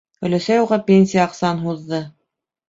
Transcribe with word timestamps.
Өләсәй 0.27 0.61
уға 0.63 0.79
пенсия 0.87 1.21
аҡсаһын 1.27 1.61
һуҙҙы. 1.67 2.01